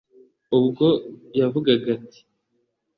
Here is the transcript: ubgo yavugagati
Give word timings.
ubgo 0.57 0.87
yavugagati 1.39 2.19